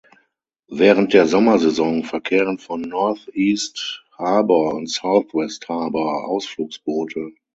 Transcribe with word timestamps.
Während 0.71 1.13
der 1.13 1.27
Sommersaison 1.27 2.03
verkehren 2.03 2.57
von 2.57 2.81
Northeast 2.81 4.03
Harbor 4.17 4.73
und 4.73 4.87
Southwest 4.89 5.69
Harbor 5.69 6.27
Ausflugsboote. 6.27 7.35